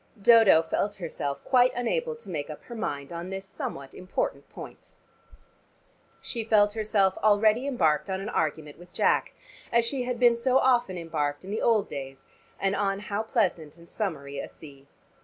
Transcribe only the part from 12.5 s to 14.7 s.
and on how pleasant and summery a